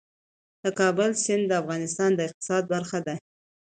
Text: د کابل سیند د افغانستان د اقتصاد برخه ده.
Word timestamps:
د 0.63 0.65
کابل 0.79 1.09
سیند 1.23 1.43
د 1.47 1.51
افغانستان 1.61 2.09
د 2.15 2.19
اقتصاد 2.27 2.63
برخه 2.73 2.99
ده. 3.07 3.15